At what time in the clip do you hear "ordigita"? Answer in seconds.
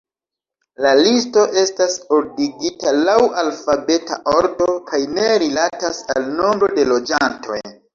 2.17-2.95